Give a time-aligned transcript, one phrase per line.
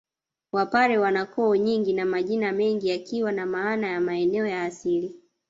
[0.51, 5.15] Wapare wana koo nyingi na majina mengi yakiwa na maana ya maeneo ya asili